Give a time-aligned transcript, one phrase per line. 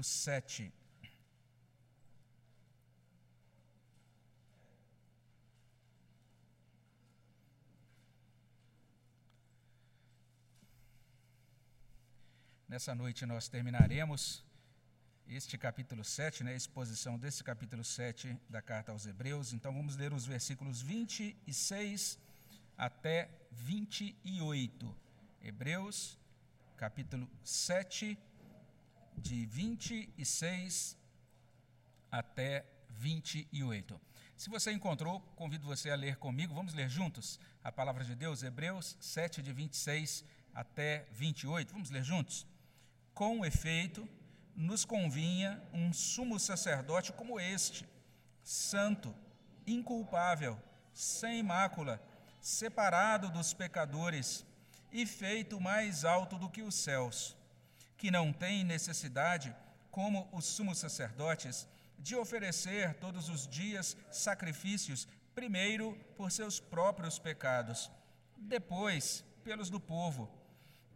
[0.00, 0.72] capítulo 7.
[12.68, 14.44] Nessa noite nós terminaremos
[15.26, 19.52] este capítulo 7, né, a exposição desse capítulo 7 da carta aos Hebreus.
[19.52, 22.18] Então vamos ler os versículos 26
[22.76, 24.96] até 28.
[25.42, 26.18] Hebreus,
[26.76, 28.18] capítulo 7,
[29.16, 30.96] de 26
[32.10, 34.00] até 28.
[34.36, 36.54] Se você encontrou, convido você a ler comigo.
[36.54, 41.72] Vamos ler juntos a palavra de Deus, Hebreus 7, de 26 até 28.
[41.72, 42.46] Vamos ler juntos?
[43.12, 44.08] Com efeito,
[44.56, 47.86] nos convinha um sumo sacerdote como este,
[48.42, 49.14] santo,
[49.66, 50.58] inculpável,
[50.92, 52.02] sem mácula,
[52.40, 54.44] separado dos pecadores
[54.92, 57.36] e feito mais alto do que os céus,
[58.00, 59.54] que não tem necessidade,
[59.92, 61.68] como os sumos sacerdotes,
[61.98, 67.88] de oferecer todos os dias sacrifícios, primeiro por seus próprios pecados,
[68.36, 70.40] depois pelos do povo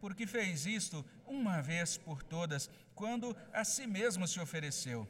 [0.05, 5.09] porque fez isto uma vez por todas, quando a si mesmo se ofereceu.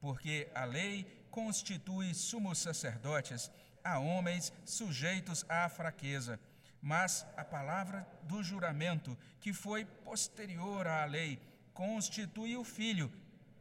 [0.00, 3.48] Porque a lei constitui sumos sacerdotes
[3.84, 6.40] a homens sujeitos à fraqueza,
[6.86, 11.32] mas a palavra do juramento, que foi posterior à lei,
[11.74, 13.12] constitui o Filho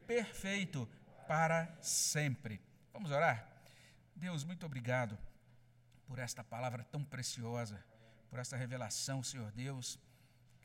[0.05, 0.87] perfeito
[1.27, 2.61] para sempre.
[2.93, 3.37] Vamos orar?
[4.15, 5.17] Deus, muito obrigado
[6.05, 7.83] por esta palavra tão preciosa,
[8.29, 9.99] por esta revelação, Senhor Deus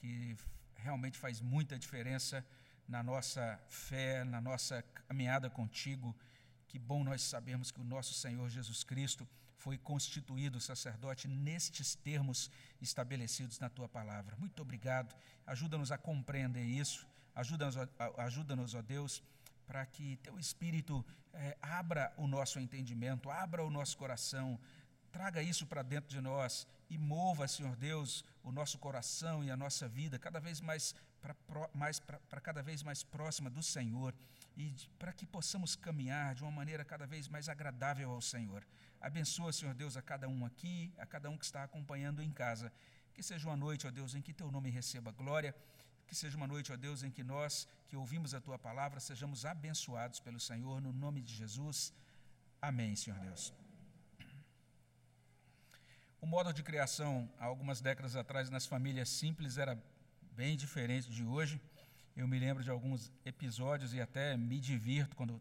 [0.01, 0.37] que
[0.77, 2.45] realmente faz muita diferença
[2.89, 6.17] na nossa fé, na nossa caminhada contigo.
[6.67, 9.29] Que bom nós sabemos que o nosso Senhor Jesus Cristo
[9.61, 14.35] foi constituído sacerdote nestes termos estabelecidos na tua palavra.
[14.37, 15.15] Muito obrigado.
[15.47, 17.07] Ajuda-nos a compreender isso.
[17.35, 17.77] Ajuda-nos,
[18.17, 19.23] ajuda-nos ó Deus,
[19.67, 24.59] para que teu Espírito é, abra o nosso entendimento, abra o nosso coração,
[25.13, 29.57] traga isso para dentro de nós e mova, Senhor Deus, o nosso coração e a
[29.57, 31.37] nossa vida cada vez mais para
[31.75, 32.01] mais,
[32.43, 34.15] cada vez mais próxima do Senhor
[34.57, 38.65] e para que possamos caminhar de uma maneira cada vez mais agradável ao Senhor.
[39.01, 42.73] Abençoa, Senhor Deus, a cada um aqui, a cada um que está acompanhando em casa.
[43.15, 45.55] Que seja uma noite, ó Deus, em que teu nome receba glória.
[46.07, 49.45] Que seja uma noite, ó Deus, em que nós que ouvimos a tua palavra sejamos
[49.45, 51.93] abençoados pelo Senhor, no nome de Jesus.
[52.61, 53.53] Amém, Senhor Deus.
[56.21, 59.83] O modo de criação, há algumas décadas atrás, nas famílias simples era
[60.33, 61.59] bem diferente de hoje.
[62.15, 65.41] Eu me lembro de alguns episódios e até me divirto quando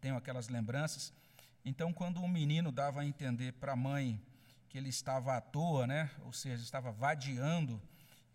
[0.00, 1.12] tenho aquelas lembranças.
[1.64, 4.20] Então, quando um menino dava a entender para a mãe
[4.68, 6.10] que ele estava à toa, né?
[6.24, 7.80] ou seja, estava vadiando,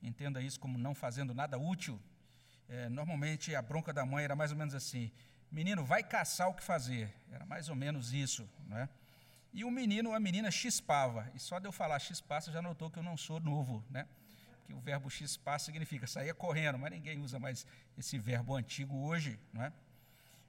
[0.02, 2.00] entenda isso como não fazendo nada útil,
[2.68, 5.12] é, normalmente a bronca da mãe era mais ou menos assim:
[5.52, 7.14] menino, vai caçar o que fazer.
[7.32, 8.48] Era mais ou menos isso.
[8.68, 8.90] Não é?
[9.54, 11.32] E o menino a menina chispava.
[11.34, 14.08] E só de eu falar chispar, você já notou que eu não sou novo, né?
[14.66, 17.66] Que o verbo chispar significa sair correndo, mas ninguém usa mais
[17.98, 19.72] esse verbo antigo hoje, não é?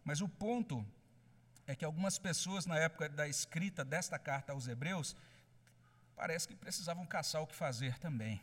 [0.04, 0.84] Mas o ponto
[1.66, 5.16] é que algumas pessoas, na época da escrita desta carta aos Hebreus,
[6.14, 8.40] parece que precisavam caçar o que fazer também.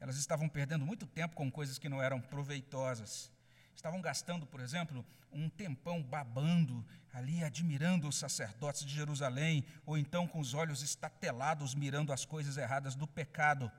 [0.00, 3.30] Elas estavam perdendo muito tempo com coisas que não eram proveitosas.
[3.74, 10.26] Estavam gastando, por exemplo, um tempão babando ali, admirando os sacerdotes de Jerusalém, ou então
[10.26, 13.70] com os olhos estatelados, mirando as coisas erradas do pecado.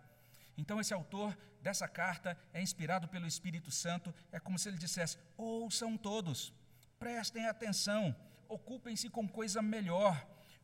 [0.58, 5.18] Então, esse autor dessa carta é inspirado pelo Espírito Santo, é como se ele dissesse:
[5.36, 6.54] ouçam todos,
[6.98, 8.16] prestem atenção,
[8.54, 10.16] ocupem-se com coisa melhor,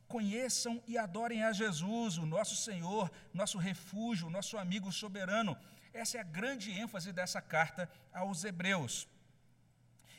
[0.08, 5.58] conheçam e adorem a Jesus, o nosso Senhor, nosso refúgio, nosso amigo soberano.
[5.94, 9.08] Essa é a grande ênfase dessa carta aos Hebreus.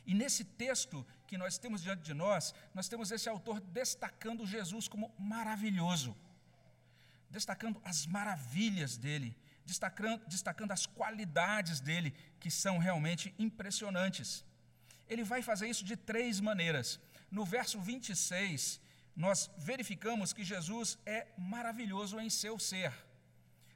[0.06, 4.88] E nesse texto que nós temos diante de nós, nós temos esse autor destacando Jesus
[4.88, 6.16] como maravilhoso,
[7.30, 14.44] destacando as maravilhas dele, destacando, destacando as qualidades dele, que são realmente impressionantes.
[15.09, 17.00] Ele vai fazer isso de três maneiras.
[17.30, 18.80] No verso 26,
[19.15, 22.92] nós verificamos que Jesus é maravilhoso em seu ser.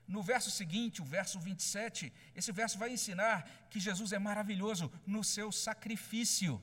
[0.07, 5.25] No verso seguinte, o verso 27, esse verso vai ensinar que Jesus é maravilhoso no
[5.25, 6.61] seu sacrifício.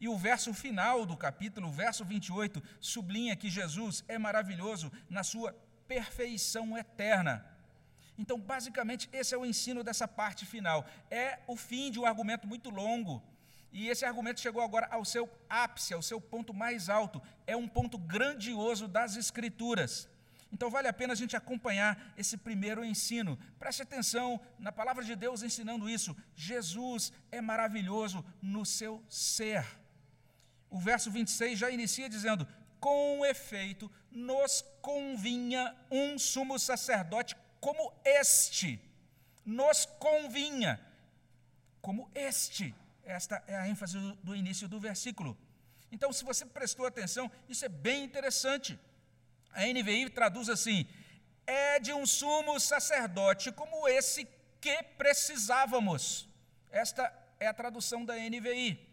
[0.00, 5.52] E o verso final do capítulo, verso 28, sublinha que Jesus é maravilhoso na sua
[5.86, 7.44] perfeição eterna.
[8.16, 10.86] Então, basicamente, esse é o ensino dessa parte final.
[11.10, 13.22] É o fim de um argumento muito longo.
[13.72, 17.22] E esse argumento chegou agora ao seu ápice, ao seu ponto mais alto.
[17.46, 20.08] É um ponto grandioso das Escrituras.
[20.52, 23.38] Então vale a pena a gente acompanhar esse primeiro ensino.
[23.58, 26.16] Preste atenção na palavra de Deus ensinando isso.
[26.34, 29.64] Jesus é maravilhoso no seu ser.
[30.68, 32.46] O verso 26 já inicia dizendo:
[32.80, 38.80] Com efeito, nos convinha um sumo sacerdote como este.
[39.44, 40.80] Nos convinha
[41.80, 42.74] como este.
[43.10, 45.36] Esta é a ênfase do, início do versículo.
[45.90, 48.78] Então, se você prestou atenção, isso é bem interessante.
[49.52, 50.86] A NVI traduz assim:
[51.44, 54.28] é de um sumo sacerdote como esse
[54.60, 56.28] que precisávamos.
[56.70, 58.88] Esta é a tradução da NVI.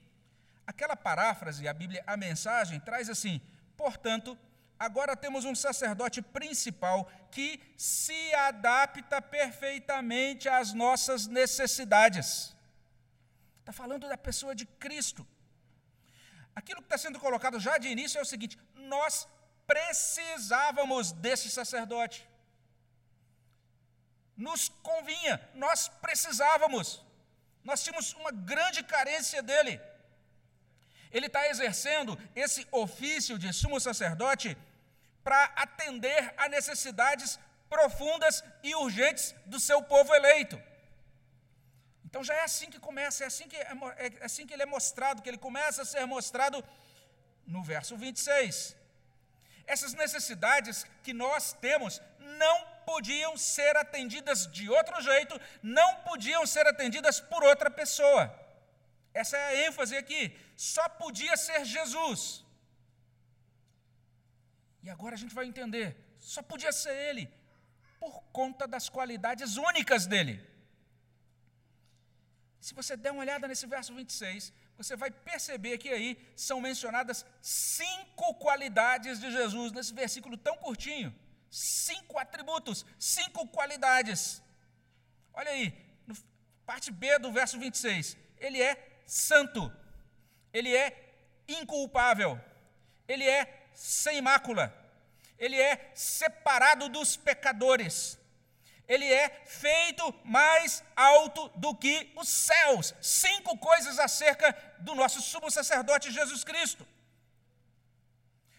[0.66, 3.40] Aquela paráfrase, a Bíblia, a mensagem, traz assim:
[3.78, 4.36] portanto,
[4.80, 12.57] agora temos um sacerdote principal que se adapta perfeitamente às nossas necessidades.
[13.68, 15.28] Está falando da pessoa de Cristo.
[16.56, 19.28] Aquilo que está sendo colocado já de início é o seguinte: nós
[19.72, 22.26] precisávamos desse sacerdote.
[24.38, 27.04] Nos convinha, nós precisávamos.
[27.62, 29.82] Nós tínhamos uma grande carência dele.
[31.12, 34.56] Ele está exercendo esse ofício de sumo sacerdote
[35.26, 37.38] para atender a necessidades
[37.68, 40.58] profundas e urgentes do seu povo eleito.
[42.08, 43.68] Então já é assim que começa, é assim que, é,
[44.22, 46.64] é assim que ele é mostrado, que ele começa a ser mostrado
[47.46, 48.78] no verso 26
[49.68, 52.02] essas necessidades que nós temos
[52.40, 58.34] não podiam ser atendidas de outro jeito, não podiam ser atendidas por outra pessoa.
[59.14, 60.22] Essa é a ênfase aqui.
[60.56, 62.46] Só podia ser Jesus.
[64.82, 65.88] E agora a gente vai entender.
[66.18, 67.30] Só podia ser Ele,
[68.00, 70.36] por conta das qualidades únicas dele.
[72.60, 77.26] Se você der uma olhada nesse verso 26, você vai perceber que aí são mencionadas
[77.42, 81.14] cinco qualidades de Jesus nesse versículo tão curtinho.
[81.50, 84.42] Cinco atributos, cinco qualidades.
[85.34, 85.74] Olha aí,
[86.66, 88.18] parte B do verso 26.
[88.38, 89.72] Ele é santo,
[90.54, 91.16] ele é
[91.48, 92.40] inculpável,
[93.08, 94.74] ele é sem mácula,
[95.40, 98.20] ele é separado dos pecadores,
[98.88, 102.94] ele é feito mais alto do que os céus.
[103.02, 106.88] Cinco coisas acerca do nosso sumo sacerdote Jesus Cristo.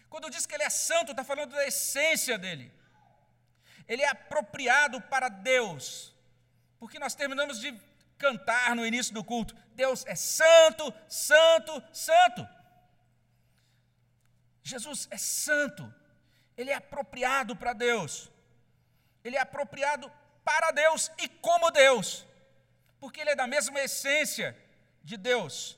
[0.09, 2.71] Quando diz que ele é santo, está falando da essência dele.
[3.87, 6.13] Ele é apropriado para Deus.
[6.79, 7.75] Porque nós terminamos de
[8.17, 12.47] cantar no início do culto: Deus é santo, santo, santo.
[14.61, 15.91] Jesus é santo.
[16.55, 18.29] Ele é apropriado para Deus.
[19.23, 20.11] Ele é apropriado
[20.49, 22.25] para Deus e como Deus,
[22.99, 24.57] porque ele é da mesma essência
[25.03, 25.77] de Deus.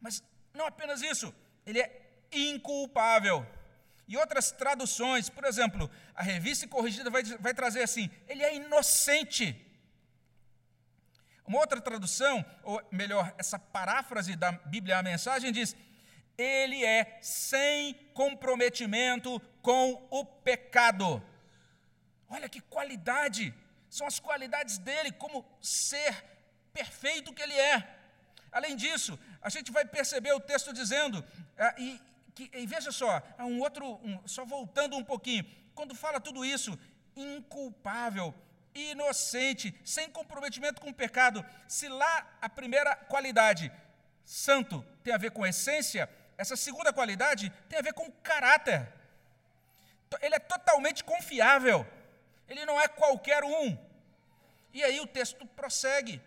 [0.00, 1.32] Mas não apenas isso,
[1.64, 1.88] ele é
[2.32, 3.46] inculpável.
[4.08, 9.46] E outras traduções, por exemplo, a revista corrigida vai, vai trazer assim: ele é inocente.
[11.46, 15.76] Uma outra tradução, ou melhor, essa paráfrase da Bíblia, a mensagem diz:
[16.36, 21.22] ele é sem comprometimento com o pecado.
[22.28, 23.54] Olha que qualidade!
[23.88, 26.24] São as qualidades dele como ser
[26.72, 27.96] perfeito que ele é.
[28.52, 31.24] Além disso, a gente vai perceber o texto dizendo,
[31.58, 32.00] ah, e,
[32.34, 35.44] que, e veja só, um outro, um, só voltando um pouquinho,
[35.74, 36.78] quando fala tudo isso,
[37.16, 38.34] inculpável,
[38.74, 43.72] inocente, sem comprometimento com o pecado, se lá a primeira qualidade,
[44.24, 48.86] santo, tem a ver com essência, essa segunda qualidade tem a ver com caráter.
[50.20, 51.86] Ele é totalmente confiável.
[52.48, 53.78] Ele não é qualquer um.
[54.72, 56.20] E aí o texto prossegue.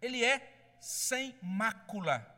[0.00, 2.34] Ele é sem mácula.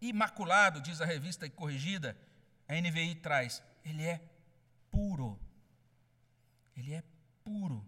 [0.00, 2.16] Imaculado, diz a revista corrigida,
[2.68, 3.62] a NVI traz.
[3.84, 4.20] Ele é
[4.90, 5.38] puro.
[6.76, 7.02] Ele é
[7.44, 7.86] puro.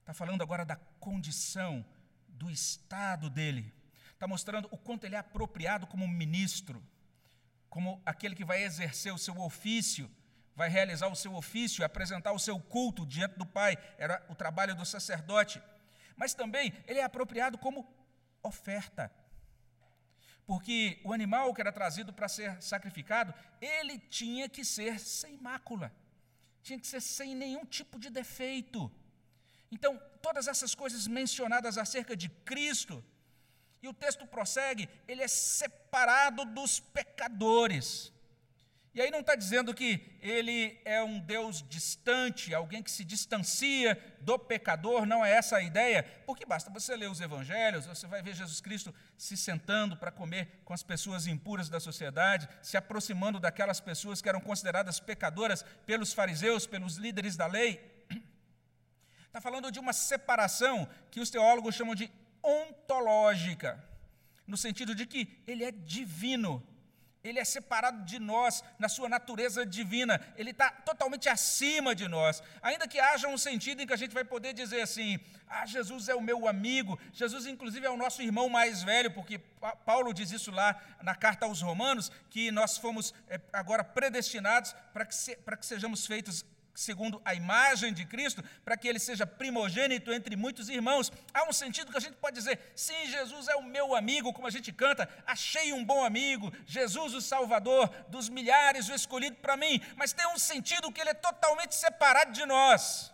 [0.00, 1.84] Está falando agora da condição,
[2.28, 3.72] do estado dele.
[4.12, 6.82] Está mostrando o quanto ele é apropriado como ministro,
[7.68, 10.10] como aquele que vai exercer o seu ofício
[10.54, 14.74] vai realizar o seu ofício, apresentar o seu culto diante do Pai, era o trabalho
[14.74, 15.62] do sacerdote.
[16.16, 17.88] Mas também ele é apropriado como
[18.42, 19.10] oferta.
[20.46, 25.92] Porque o animal que era trazido para ser sacrificado, ele tinha que ser sem mácula,
[26.62, 28.90] tinha que ser sem nenhum tipo de defeito.
[29.70, 33.02] Então, todas essas coisas mencionadas acerca de Cristo,
[33.82, 38.12] e o texto prossegue, ele é separado dos pecadores.
[38.94, 43.98] E aí não está dizendo que ele é um Deus distante, alguém que se distancia
[44.20, 48.20] do pecador, não é essa a ideia, porque basta você ler os evangelhos, você vai
[48.22, 53.40] ver Jesus Cristo se sentando para comer com as pessoas impuras da sociedade, se aproximando
[53.40, 58.06] daquelas pessoas que eram consideradas pecadoras pelos fariseus, pelos líderes da lei.
[59.26, 63.82] Está falando de uma separação que os teólogos chamam de ontológica,
[64.46, 66.62] no sentido de que ele é divino,
[67.24, 72.42] ele é separado de nós na sua natureza divina, ele está totalmente acima de nós.
[72.60, 76.08] Ainda que haja um sentido em que a gente vai poder dizer assim: ah, Jesus
[76.08, 79.38] é o meu amigo, Jesus, inclusive, é o nosso irmão mais velho, porque
[79.84, 85.04] Paulo diz isso lá na carta aos Romanos, que nós fomos eh, agora predestinados para
[85.04, 89.26] que, se, para que sejamos feitos segundo a imagem de Cristo, para que ele seja
[89.26, 91.12] primogênito entre muitos irmãos.
[91.32, 94.46] Há um sentido que a gente pode dizer: sim, Jesus é o meu amigo, como
[94.46, 99.56] a gente canta, achei um bom amigo, Jesus o Salvador, dos milhares o escolhido para
[99.56, 103.12] mim, mas tem um sentido que ele é totalmente separado de nós.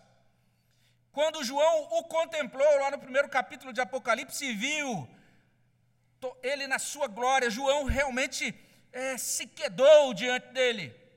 [1.13, 5.09] Quando João o contemplou lá no primeiro capítulo de Apocalipse e viu
[6.43, 8.55] ele na sua glória, João realmente
[8.93, 11.08] é, se quedou diante dele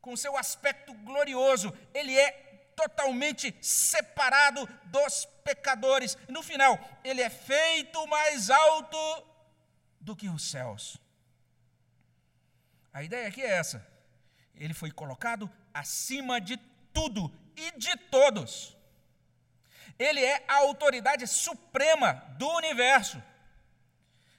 [0.00, 2.30] com seu aspecto glorioso, ele é
[2.76, 6.16] totalmente separado dos pecadores.
[6.28, 9.26] No final, ele é feito mais alto
[10.00, 10.98] do que os céus.
[12.92, 13.86] A ideia aqui é essa.
[14.54, 16.56] Ele foi colocado acima de
[16.92, 18.76] tudo e de todos.
[19.98, 23.22] Ele é a autoridade suprema do universo.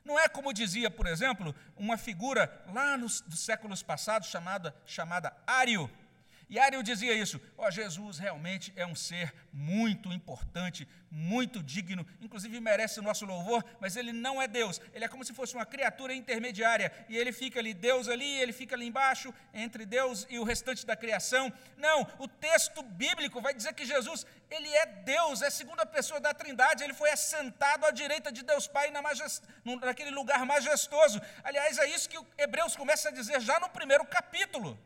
[0.09, 5.31] Não é como dizia, por exemplo, uma figura lá nos, dos séculos passados chamada, chamada
[5.45, 5.87] Ário,
[6.50, 12.60] e Ariel dizia isso: ó, Jesus realmente é um ser muito importante, muito digno, inclusive
[12.60, 15.65] merece o nosso louvor, mas ele não é Deus, ele é como se fosse uma
[15.65, 20.39] criatura intermediária, e ele fica ali, Deus ali, ele fica ali embaixo, entre Deus e
[20.39, 21.53] o restante da criação.
[21.77, 26.20] Não, o texto bíblico vai dizer que Jesus, ele é Deus, é a segunda pessoa
[26.20, 29.44] da Trindade, ele foi assentado à direita de Deus Pai na majest...
[29.82, 31.22] naquele lugar majestoso.
[31.44, 34.77] Aliás, é isso que o Hebreus começa a dizer já no primeiro capítulo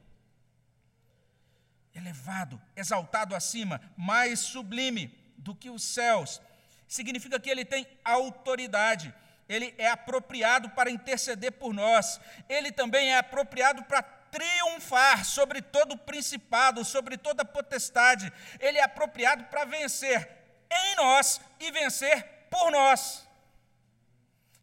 [1.96, 5.08] elevado, exaltado acima, mais sublime
[5.38, 6.42] do que os céus.
[6.88, 9.14] Significa que ele tem autoridade,
[9.48, 15.98] ele é apropriado para interceder por nós, ele também é apropriado para triunfar sobre todo
[15.98, 20.28] principado, sobre toda potestade, ele é apropriado para vencer
[20.72, 23.28] em nós e vencer por nós.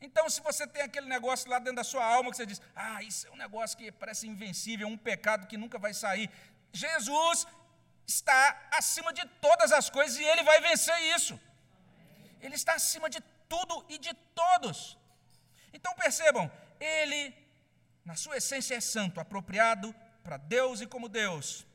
[0.02, 3.02] Então, se você tem aquele negócio lá dentro da sua alma que você diz, ah,
[3.02, 6.30] isso é um negócio que parece invencível, um pecado que nunca vai sair,
[6.72, 7.46] Jesus
[8.06, 11.38] está acima de todas as coisas e ele vai vencer isso.
[12.40, 14.98] Ele está acima de tudo e de todos.
[15.72, 17.34] Então percebam, ele,
[18.04, 21.66] na sua essência, é santo, apropriado para Deus e como Deus.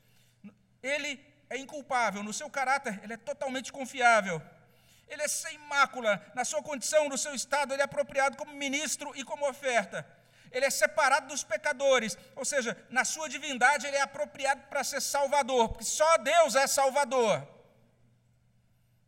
[0.81, 4.41] Ele é inculpável, no seu caráter, ele é totalmente confiável.
[5.07, 9.11] Ele é sem mácula, na sua condição, no seu estado, ele é apropriado como ministro
[9.15, 10.05] e como oferta
[10.55, 15.01] ele é separado dos pecadores, ou seja, na sua divindade ele é apropriado para ser
[15.01, 17.45] salvador, porque só Deus é salvador.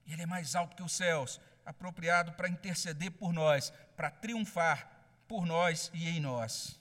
[0.06, 4.92] E ele é mais alto que os céus, apropriado para interceder por nós, para triunfar
[5.25, 6.77] por nós e em nós.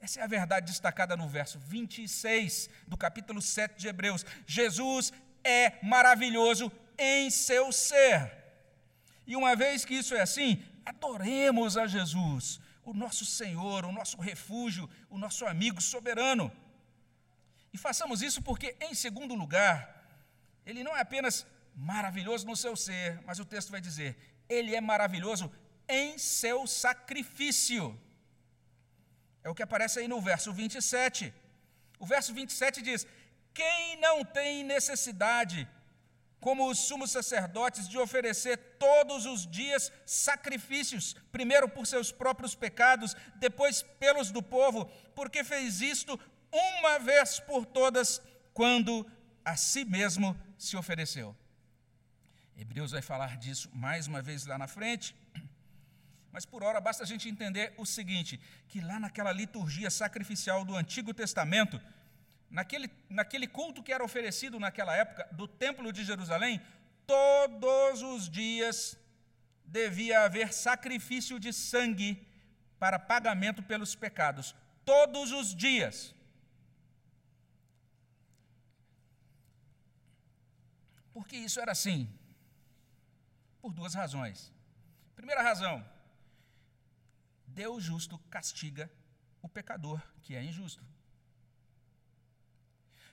[0.00, 4.24] Essa é a verdade destacada no verso 26 do capítulo 7 de Hebreus.
[4.46, 5.12] Jesus
[5.42, 8.30] é maravilhoso em seu ser.
[9.26, 14.16] E uma vez que isso é assim, adoremos a Jesus, o nosso Senhor, o nosso
[14.20, 16.52] refúgio, o nosso amigo soberano.
[17.72, 19.76] E façamos isso porque, em segundo lugar,
[20.64, 24.16] ele não é apenas maravilhoso no seu ser, mas o texto vai dizer,
[24.48, 25.50] ele é maravilhoso
[25.88, 27.98] em seu sacrifício.
[29.42, 31.32] É o que aparece aí no verso 27.
[31.98, 33.06] O verso 27 diz:
[33.52, 35.68] Quem não tem necessidade
[36.44, 43.16] como os sumos sacerdotes, de oferecer todos os dias sacrifícios, primeiro por seus próprios pecados,
[43.36, 44.84] depois pelos do povo,
[45.14, 46.20] porque fez isto
[46.52, 48.20] uma vez por todas,
[48.52, 49.10] quando
[49.42, 51.34] a si mesmo se ofereceu.
[52.54, 55.16] Hebreus vai falar disso mais uma vez lá na frente.
[56.30, 60.76] Mas por hora basta a gente entender o seguinte: que lá naquela liturgia sacrificial do
[60.76, 61.80] Antigo Testamento,
[62.50, 66.60] naquele, naquele culto que era oferecido naquela época do Templo de Jerusalém,
[67.06, 68.98] todos os dias
[69.64, 72.26] devia haver sacrifício de sangue
[72.78, 74.54] para pagamento pelos pecados.
[74.84, 76.14] Todos os dias.
[81.12, 82.12] Por que isso era assim?
[83.60, 84.52] Por duas razões.
[85.14, 85.84] Primeira razão:
[87.46, 88.90] Deus justo castiga
[89.40, 90.84] o pecador que é injusto.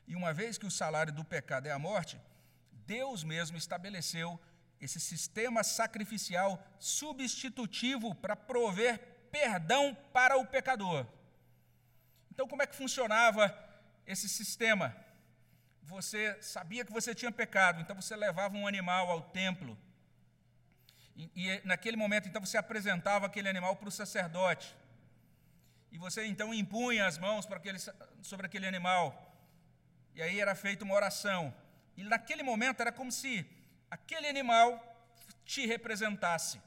[0.07, 2.19] E uma vez que o salário do pecado é a morte,
[2.85, 4.39] Deus mesmo estabeleceu
[4.79, 8.99] esse sistema sacrificial substitutivo para prover
[9.31, 11.05] perdão para o pecador.
[12.31, 13.55] Então, como é que funcionava
[14.05, 14.95] esse sistema?
[15.83, 19.77] Você sabia que você tinha pecado, então você levava um animal ao templo.
[21.15, 24.75] E, e naquele momento, então, você apresentava aquele animal para o sacerdote.
[25.91, 27.77] E você então impunha as mãos aquele,
[28.21, 29.30] sobre aquele animal.
[30.15, 31.53] E aí era feita uma oração.
[31.95, 33.45] E naquele momento era como se
[33.89, 34.87] aquele animal
[35.45, 36.61] te representasse.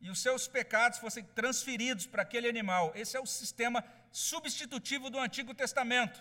[0.00, 2.92] E os seus pecados fossem transferidos para aquele animal.
[2.94, 6.20] Esse é o sistema substitutivo do Antigo Testamento.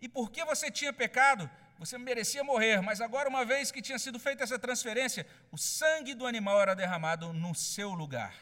[0.00, 4.18] E porque você tinha pecado, você merecia morrer, mas agora, uma vez que tinha sido
[4.18, 8.34] feita essa transferência, o sangue do animal era derramado no seu lugar.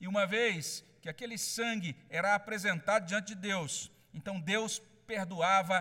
[0.00, 5.76] E uma vez que aquele sangue era apresentado diante de Deus, então Deus perdoava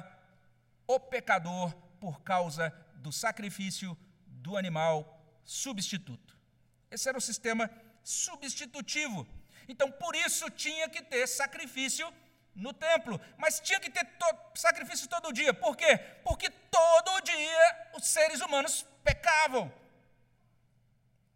[0.87, 3.95] o pecador por causa do sacrifício
[4.25, 4.95] do animal
[5.45, 6.35] substituto.
[6.89, 7.69] Esse era o sistema
[8.03, 9.27] substitutivo.
[9.67, 12.11] Então, por isso tinha que ter sacrifício
[12.55, 15.53] no templo, mas tinha que ter to sacrifício todo dia.
[15.53, 15.99] Por quê?
[16.23, 19.71] Porque todo dia os seres humanos pecavam.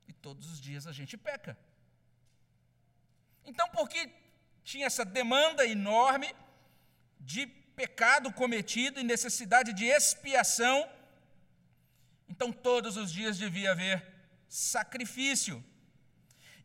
[0.07, 1.55] E todos os dias a gente peca.
[3.45, 4.11] Então, porque
[4.63, 6.33] tinha essa demanda enorme
[7.19, 10.89] de pecado cometido e necessidade de expiação,
[12.29, 14.05] então todos os dias devia haver
[14.47, 15.63] sacrifício.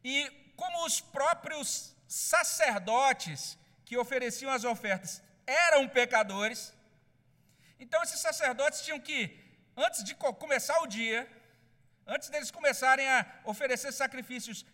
[0.04, 6.74] E como os próprios sacerdotes que ofereciam as ofertas eram pecadores,
[7.80, 9.20] então esses sacerdotes tinham que,
[9.76, 11.28] antes de começar o dia,
[12.06, 14.64] antes deles começarem a oferecer sacrifícios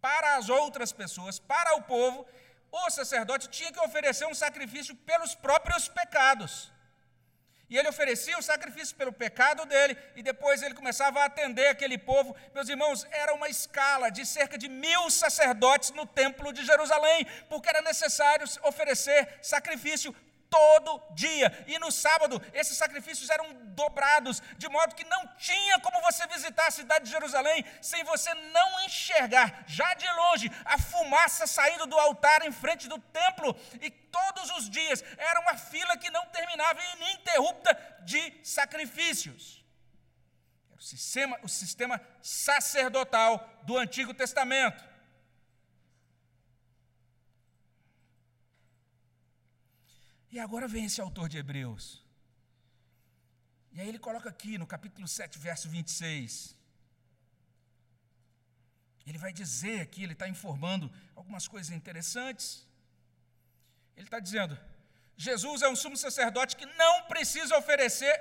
[0.00, 2.26] para as outras pessoas, para o povo,
[2.72, 6.72] o sacerdote tinha que oferecer um sacrifício pelos próprios pecados.
[7.68, 11.96] E ele oferecia o sacrifício pelo pecado dele, e depois ele começava a atender aquele
[11.96, 12.36] povo.
[12.54, 17.68] Meus irmãos, era uma escala de cerca de mil sacerdotes no templo de Jerusalém, porque
[17.68, 20.14] era necessário oferecer sacrifício
[20.52, 21.64] todo dia.
[21.66, 26.66] E no sábado, esses sacrifícios eram dobrados, de modo que não tinha como você visitar
[26.66, 31.98] a cidade de Jerusalém sem você não enxergar, já de longe, a fumaça saindo do
[31.98, 33.56] altar em frente do templo.
[33.80, 39.64] E todos os dias era uma fila que não terminava ininterrupta de sacrifícios.
[40.68, 44.91] Era o sistema, o sistema sacerdotal do Antigo Testamento.
[50.34, 52.02] E agora vem esse autor de Hebreus.
[53.72, 56.56] E aí ele coloca aqui no capítulo 7, verso 26.
[59.06, 62.66] Ele vai dizer aqui, ele está informando algumas coisas interessantes.
[63.94, 64.58] Ele está dizendo:
[65.16, 68.14] Jesus é um sumo sacerdote que não precisa oferecer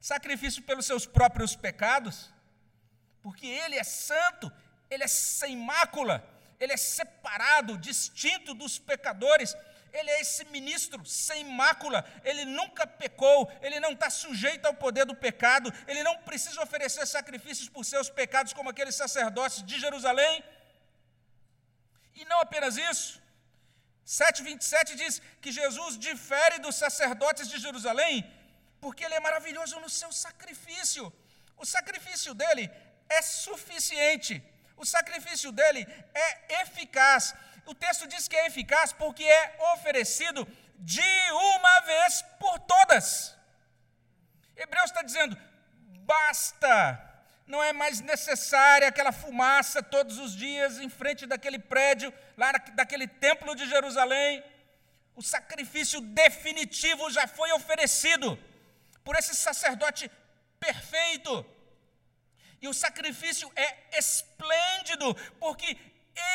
[0.00, 2.32] sacrifício pelos seus próprios pecados,
[3.22, 4.50] porque ele é santo,
[4.90, 6.16] ele é sem mácula,
[6.58, 9.56] ele é separado, distinto dos pecadores,
[9.92, 15.04] ele é esse ministro sem mácula, ele nunca pecou, ele não está sujeito ao poder
[15.04, 20.44] do pecado, ele não precisa oferecer sacrifícios por seus pecados, como aqueles sacerdotes de Jerusalém.
[22.14, 23.22] E não apenas isso,
[24.06, 28.14] 7,27 diz que Jesus difere dos sacerdotes de Jerusalém,
[28.80, 31.12] porque ele é maravilhoso no seu sacrifício.
[31.56, 32.70] O sacrifício dele
[33.08, 34.42] é suficiente,
[34.76, 37.34] o sacrifício dele é eficaz,
[37.70, 43.36] o texto diz que é eficaz porque é oferecido de uma vez por todas.
[44.56, 45.36] Hebreus está dizendo:
[46.12, 46.72] basta,
[47.46, 53.06] não é mais necessária aquela fumaça todos os dias em frente daquele prédio, lá daquele
[53.06, 54.42] templo de Jerusalém.
[55.14, 58.38] O sacrifício definitivo já foi oferecido
[59.04, 60.10] por esse sacerdote
[60.58, 61.44] perfeito.
[62.62, 65.76] E o sacrifício é esplêndido, porque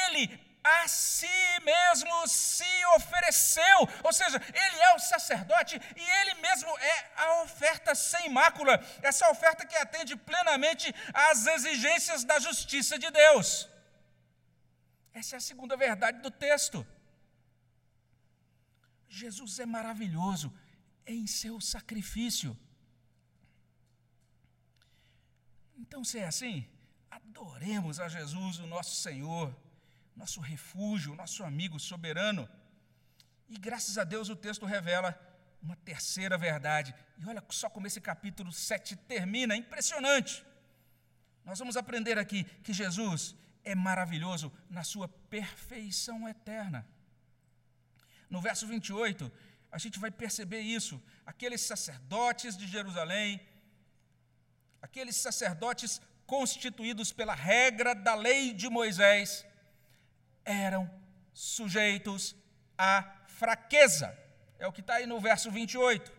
[0.05, 1.28] ele a si
[1.63, 7.93] mesmo se ofereceu, ou seja, ele é o sacerdote e ele mesmo é a oferta
[7.93, 13.67] sem mácula, essa oferta que atende plenamente às exigências da justiça de Deus.
[15.13, 16.86] Essa é a segunda verdade do texto.
[19.10, 20.52] Jesus é maravilhoso
[21.06, 22.58] em seu sacrifício.
[25.78, 26.67] Então, se é assim,
[27.12, 29.54] adoremos a Jesus, o nosso Senhor
[30.15, 32.47] nosso refúgio, nosso amigo soberano.
[33.49, 35.17] E graças a Deus o texto revela
[35.62, 36.93] uma terceira verdade.
[37.17, 40.45] E olha só como esse capítulo 7 termina, impressionante.
[41.45, 46.86] Nós vamos aprender aqui que Jesus é maravilhoso na sua perfeição eterna.
[48.30, 49.32] No verso 28,
[49.71, 51.02] a gente vai perceber isso.
[51.26, 53.39] Aqueles sacerdotes de Jerusalém,
[54.82, 59.45] aqueles sacerdotes constituídos pela regra da lei de Moisés,
[60.45, 60.89] eram
[61.34, 62.36] sujeitos
[62.77, 64.17] à fraqueza.
[64.60, 66.12] É o que está aí no verso 28.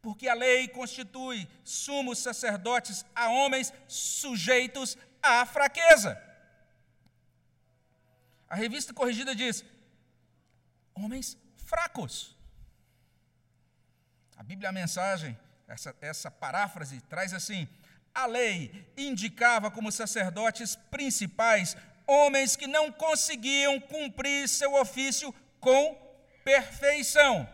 [0.00, 6.20] Porque a lei constitui sumos sacerdotes a homens sujeitos à fraqueza.
[8.48, 9.64] A revista corrigida diz:
[10.94, 12.36] homens fracos.
[14.36, 15.38] A Bíblia, a mensagem,
[15.68, 17.68] essa, essa paráfrase, traz assim:
[18.14, 25.94] a lei indicava como sacerdotes principais homens que não conseguiam cumprir seu ofício com
[26.44, 27.48] perfeição.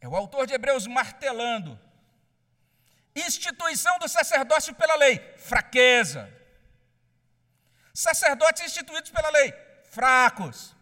[0.00, 1.78] É o autor de Hebreus martelando.
[3.14, 6.32] Instituição do sacerdócio pela lei, fraqueza.
[7.94, 9.52] Sacerdotes instituídos pela lei,
[9.84, 10.74] fracos.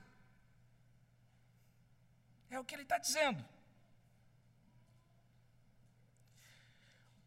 [2.50, 3.44] É o que ele está dizendo.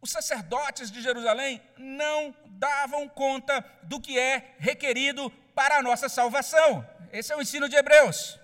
[0.04, 6.86] Os sacerdotes de Jerusalém não davam conta do que é requerido para a nossa salvação.
[7.10, 8.38] Esse é o ensino de Hebreus.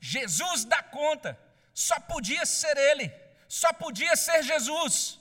[0.00, 1.38] Jesus dá conta,
[1.74, 3.12] só podia ser Ele,
[3.46, 5.20] só podia ser Jesus.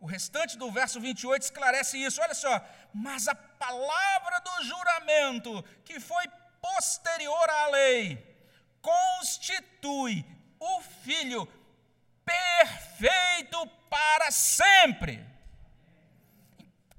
[0.00, 2.22] O restante do verso 28 esclarece isso.
[2.22, 2.54] Olha só,
[2.94, 6.26] mas a palavra do juramento, que foi
[6.62, 8.02] posterior à lei,
[8.80, 11.48] constitui o Filho
[12.24, 15.26] perfeito para sempre.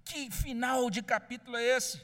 [0.04, 2.04] Que final de capítulo é esse?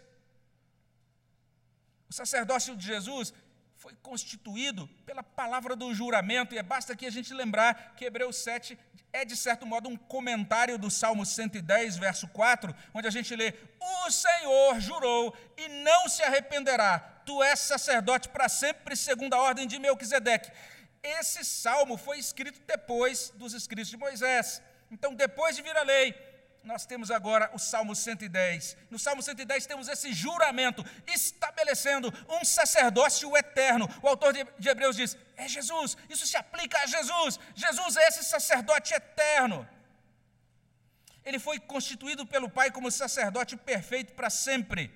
[2.09, 3.33] O sacerdócio de Jesus
[3.75, 8.77] foi constituído pela palavra do juramento, e basta aqui a gente lembrar que Hebreus 7
[9.13, 13.53] é, de certo modo, um comentário do Salmo 110, verso 4, onde a gente lê:
[13.79, 19.67] O Senhor jurou e não se arrependerá, tu és sacerdote para sempre, segundo a ordem
[19.67, 20.51] de Melquisedeque.
[21.07, 24.61] Esse salmo foi escrito depois dos escritos de Moisés.
[24.91, 26.13] Então, depois de vir a lei,
[26.63, 28.75] nós temos agora o Salmo 110.
[28.91, 33.87] No Salmo 110 temos esse juramento estabelecendo um sacerdócio eterno.
[34.03, 37.39] O autor de Hebreus diz: é Jesus, isso se aplica a Jesus.
[37.55, 39.67] Jesus é esse sacerdote eterno.
[41.23, 44.91] Ele foi constituído pelo Pai como sacerdote perfeito para sempre.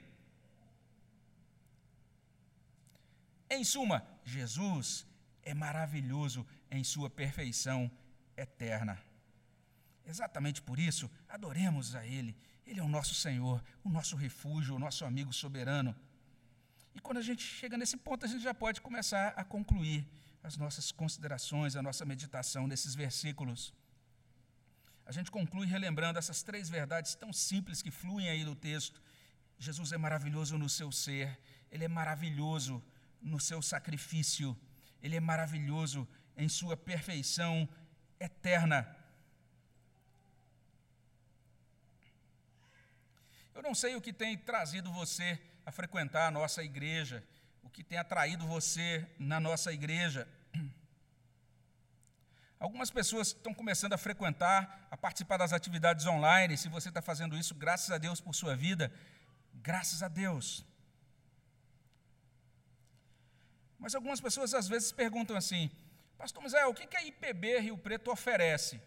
[3.50, 5.06] Em suma, Jesus
[5.44, 7.90] é maravilhoso em sua perfeição
[8.36, 9.00] eterna.
[10.06, 12.36] Exatamente por isso, adoremos a Ele.
[12.66, 15.96] Ele é o nosso Senhor, o nosso refúgio, o nosso amigo soberano.
[16.94, 20.08] E quando a gente chega nesse ponto, a gente já pode começar a concluir
[20.44, 23.74] as nossas considerações, a nossa meditação nesses versículos.
[25.06, 29.02] A gente conclui relembrando essas três verdades tão simples que fluem aí do texto.
[29.58, 31.40] Jesus é maravilhoso no seu ser,
[31.72, 32.84] ele é maravilhoso
[33.22, 34.58] no seu sacrifício
[35.02, 37.68] ele é maravilhoso em sua perfeição
[38.20, 38.96] eterna.
[43.54, 47.24] Eu não sei o que tem trazido você a frequentar a nossa igreja,
[47.62, 50.28] o que tem atraído você na nossa igreja.
[52.60, 56.58] Algumas pessoas estão começando a frequentar, a participar das atividades online.
[56.58, 58.92] Se você está fazendo isso, graças a Deus por sua vida,
[59.54, 60.66] graças a Deus.
[63.82, 65.70] Mas algumas pessoas às vezes perguntam assim:
[66.16, 68.80] Pastor José, o que a IPB Rio Preto oferece?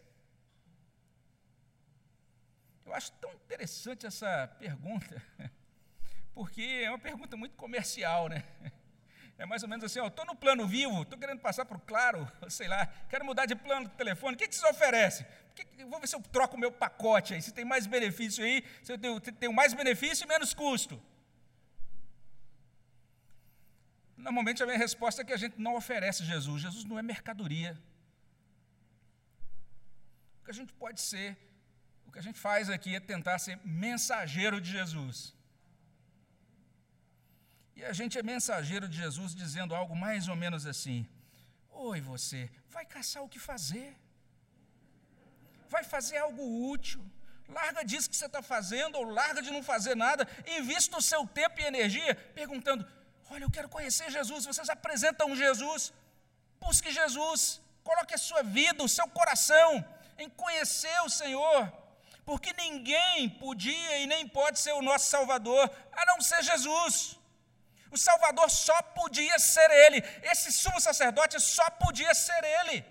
[2.87, 5.21] Eu acho tão interessante essa pergunta,
[6.33, 8.45] porque é uma pergunta muito comercial, né?
[9.37, 12.31] É mais ou menos assim, estou no plano vivo, estou querendo passar para o claro,
[12.49, 15.27] sei lá, quero mudar de plano de telefone, o que, que vocês oferecem?
[15.89, 18.93] Vou ver se eu troco o meu pacote aí, se tem mais benefício aí, se
[18.93, 21.03] eu tenho, tenho mais benefício e menos custo.
[24.27, 26.63] Normalmente a minha resposta é que a gente não oferece Jesus.
[26.67, 27.73] Jesus não é mercadoria.
[30.39, 31.29] O que a gente pode ser,
[32.07, 35.19] o que a gente faz aqui é tentar ser mensageiro de Jesus.
[37.77, 41.07] E a gente é mensageiro de Jesus dizendo algo mais ou menos assim:
[41.91, 42.43] Oi, você,
[42.77, 43.91] vai caçar o que fazer.
[45.69, 47.05] Vai fazer algo útil.
[47.47, 50.27] Larga disso que você está fazendo, ou larga de não fazer nada,
[50.59, 52.87] invista o seu tempo e energia perguntando:
[53.31, 54.45] Olha, eu quero conhecer Jesus.
[54.45, 55.93] Vocês apresentam Jesus.
[56.61, 57.61] Busque Jesus.
[57.83, 59.71] Coloque a sua vida, o seu coração
[60.19, 61.61] em conhecer o Senhor.
[62.25, 67.19] Porque ninguém podia e nem pode ser o nosso Salvador a não ser Jesus.
[67.91, 69.99] O Salvador só podia ser Ele.
[70.33, 72.85] Esse sumo sacerdote só podia ser Ele.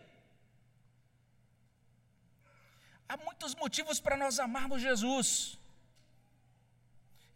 [3.10, 5.58] Há muitos motivos para nós amarmos Jesus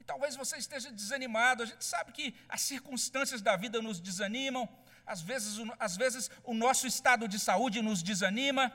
[0.08, 1.64] talvez você esteja desanimado.
[1.64, 4.68] A gente sabe que as circunstâncias da vida nos desanimam,
[5.06, 8.72] às vezes, às vezes o nosso estado de saúde nos desanima,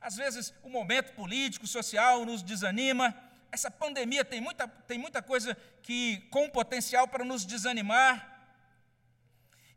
[0.00, 3.14] às vezes o momento político, social nos desanima.
[3.52, 8.37] Essa pandemia tem muita, tem muita coisa que com potencial para nos desanimar.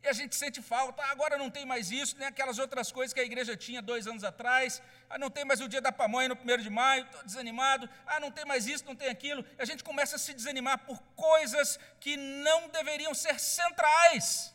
[0.02, 3.12] E a gente sente falta, ah, agora não tem mais isso, nem aquelas outras coisas
[3.14, 6.28] que a igreja tinha dois anos atrás, ah, não tem mais o dia da pamonha
[6.28, 9.44] no primeiro de maio, estou desanimado, ah, não tem mais isso, não tem aquilo.
[9.56, 14.52] E a gente começa a se desanimar por coisas que não deveriam ser centrais.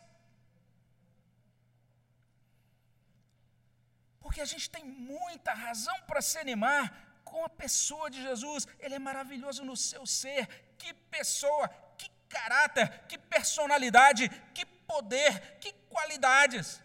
[4.19, 6.86] Porque a gente tem muita razão para se animar
[7.23, 8.67] com a pessoa de Jesus.
[8.77, 10.45] Ele é maravilhoso no seu ser.
[10.77, 16.82] Que pessoa, que caráter, que personalidade, que poder, que qualidades.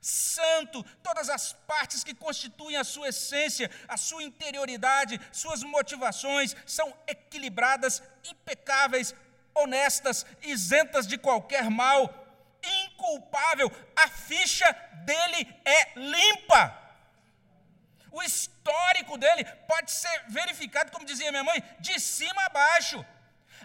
[0.00, 6.92] Santo, todas as partes que constituem a sua essência, a sua interioridade, suas motivações são
[7.06, 9.14] equilibradas, impecáveis,
[9.54, 12.12] honestas, isentas de qualquer mal,
[12.84, 13.70] inculpável.
[13.94, 14.70] A ficha
[15.04, 16.78] dele é limpa.
[18.10, 23.04] O histórico dele pode ser verificado, como dizia minha mãe, de cima a baixo.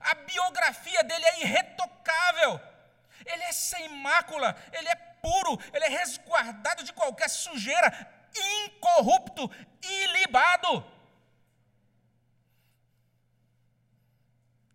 [0.02, 2.62] A biografia dele é irretocável
[3.32, 7.90] ele é sem mácula, ele é puro, ele é resguardado de qualquer sujeira,
[8.66, 9.50] incorrupto,
[9.82, 10.86] ilibado.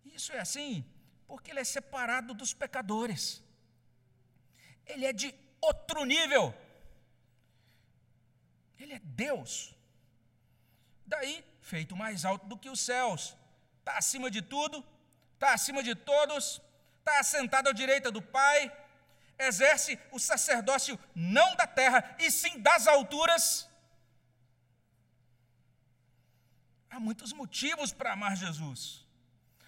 [0.05, 0.85] Isso é assim
[1.33, 3.41] porque ele é separado dos pecadores.
[4.85, 6.53] Ele é de outro nível.
[8.77, 9.73] Ele é Deus.
[11.07, 13.35] Daí, feito mais alto do que os céus,
[13.79, 14.85] está acima de tudo,
[15.33, 16.61] está acima de todos,
[17.03, 18.71] está assentado à direita do Pai,
[19.37, 23.69] exerce o sacerdócio não da terra, e sim das alturas.
[26.89, 29.03] Há muitos motivos para amar Jesus.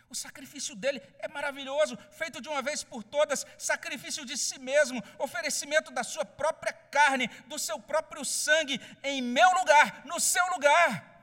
[0.08, 5.04] O sacrifício dele é maravilhoso, feito de uma vez por todas, sacrifício de si mesmo,
[5.18, 11.15] oferecimento da sua própria carne, do seu próprio sangue, em meu lugar, no seu lugar.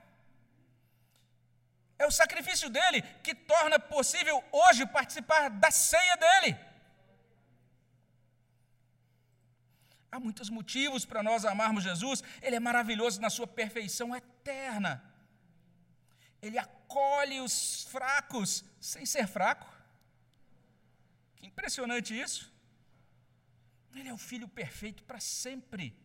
[2.03, 6.51] É o sacrifício dele que torna possível hoje participar da ceia dele.
[10.11, 12.25] Há muitos motivos para nós amarmos Jesus.
[12.43, 14.93] Ele é maravilhoso na sua perfeição eterna.
[16.47, 19.73] Ele acolhe os fracos sem ser fraco.
[21.37, 22.53] Que impressionante isso.
[23.95, 25.97] Ele é o filho perfeito para sempre.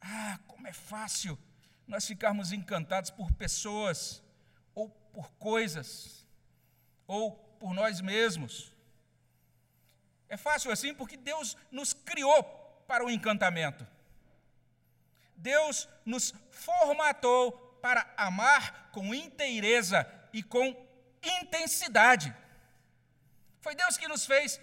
[0.00, 1.38] Ah, como é fácil
[1.86, 4.23] nós ficarmos encantados por pessoas
[5.14, 6.26] por coisas,
[7.06, 8.74] ou por nós mesmos.
[10.28, 12.42] É fácil assim porque Deus nos criou
[12.88, 13.86] para o encantamento.
[15.36, 20.74] Deus nos formatou para amar com inteireza e com
[21.22, 22.34] intensidade.
[23.60, 24.60] Foi Deus que nos fez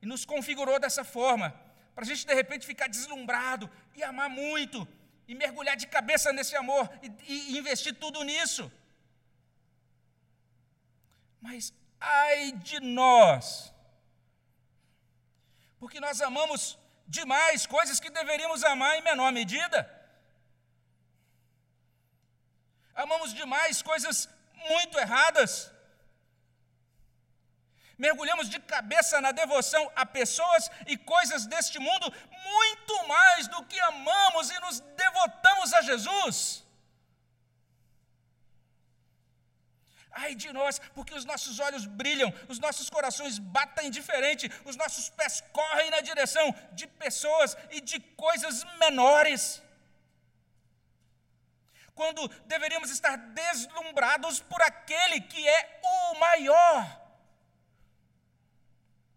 [0.00, 1.50] e nos configurou dessa forma,
[1.94, 4.88] para a gente de repente ficar deslumbrado e amar muito,
[5.28, 8.70] e mergulhar de cabeça nesse amor e, e investir tudo nisso.
[11.42, 13.74] Mas ai de nós,
[15.80, 19.78] porque nós amamos demais coisas que deveríamos amar em menor medida.
[22.94, 24.28] Amamos demais coisas
[24.70, 25.72] muito erradas.
[27.98, 32.06] Mergulhamos de cabeça na devoção a pessoas e coisas deste mundo
[32.50, 36.64] muito mais do que amamos e nos devotamos a Jesus.
[40.12, 45.08] Ai de nós, porque os nossos olhos brilham, os nossos corações batem diferente, os nossos
[45.08, 49.62] pés correm na direção de pessoas e de coisas menores.
[51.94, 57.00] Quando deveríamos estar deslumbrados por aquele que é o maior.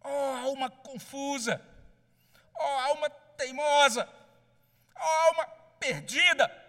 [0.02, 1.60] Oh, alma confusa,
[2.54, 4.08] oh, alma teimosa,
[4.96, 5.48] oh, alma
[5.80, 6.65] perdida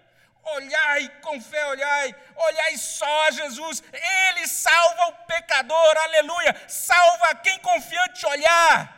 [0.54, 8.24] Olhai com fé, olhai, olhai só Jesus, Ele salva o pecador, aleluia, salva quem confiante
[8.24, 8.94] olhar.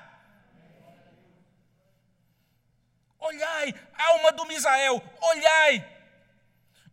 [3.18, 5.72] Olhai, alma do Misael, olhai,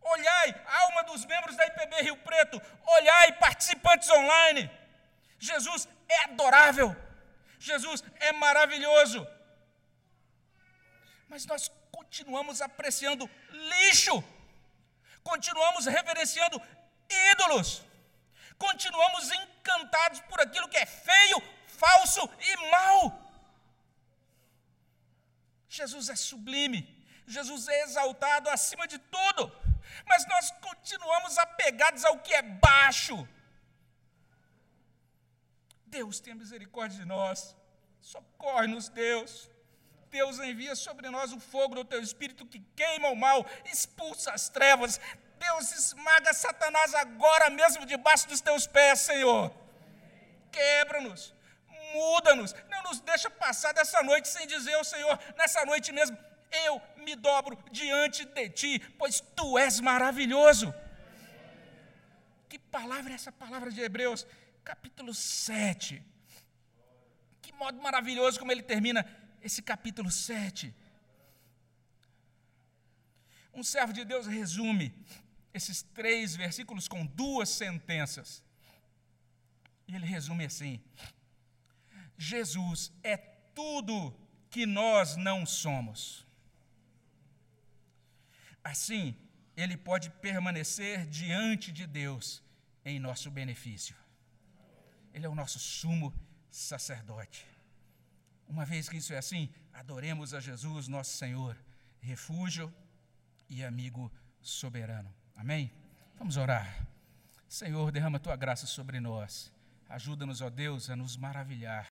[0.00, 4.70] olhai, alma dos membros da IPB Rio Preto, olhai, participantes online.
[5.38, 6.96] Jesus é adorável,
[7.58, 9.28] Jesus é maravilhoso,
[11.28, 14.24] mas nós continuamos apreciando lixo
[15.30, 16.56] continuamos reverenciando
[17.32, 17.68] ídolos,
[18.66, 23.00] continuamos encantados por aquilo que é feio, falso e mau.
[25.68, 26.80] Jesus é sublime,
[27.26, 29.42] Jesus é exaltado acima de tudo,
[30.10, 33.16] mas nós continuamos apegados ao que é baixo,
[35.96, 37.56] Deus tenha misericórdia de nós.
[38.00, 39.50] Socorre-nos, Deus.
[40.10, 44.48] Deus envia sobre nós o fogo do teu espírito que queima o mal, expulsa as
[44.48, 45.00] trevas.
[45.38, 49.52] Deus esmaga Satanás agora mesmo debaixo dos teus pés, Senhor.
[50.50, 51.34] Quebra-nos,
[51.92, 52.54] muda-nos.
[52.68, 56.16] Não nos deixa passar dessa noite sem dizer ao Senhor, nessa noite mesmo,
[56.64, 60.74] eu me dobro diante de ti, pois tu és maravilhoso.
[62.48, 64.26] Que palavra é essa palavra de Hebreus,
[64.64, 66.02] capítulo 7?
[67.42, 69.04] Que modo maravilhoso como ele termina
[69.46, 70.74] esse capítulo 7.
[73.54, 74.86] Um servo de Deus resume
[75.54, 78.44] esses três versículos com duas sentenças.
[79.88, 80.74] E ele resume assim:
[82.18, 84.14] Jesus é tudo
[84.50, 86.26] que nós não somos.
[88.62, 89.16] Assim,
[89.56, 92.42] ele pode permanecer diante de Deus
[92.84, 93.96] em nosso benefício.
[95.14, 96.12] Ele é o nosso sumo
[96.50, 97.46] sacerdote.
[98.48, 101.56] Uma vez que isso é assim, adoremos a Jesus, nosso Senhor,
[102.00, 102.72] refúgio
[103.48, 105.12] e amigo soberano.
[105.34, 105.72] Amém?
[106.18, 106.86] Vamos orar.
[107.48, 109.52] Senhor, derrama tua graça sobre nós.
[109.88, 111.84] Ajuda-nos, ó Deus, a nos maravilhar